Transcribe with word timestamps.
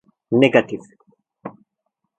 Negatif… 0.31 0.81